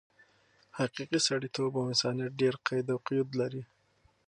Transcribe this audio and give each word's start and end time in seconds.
حقیقي 0.77 1.19
سړیتوب 1.27 1.71
او 1.79 1.83
انسانیت 1.91 2.31
ډېر 2.41 2.55
قید 2.67 2.87
او 2.93 2.97
قیود 3.07 3.29
لري. 3.39 3.63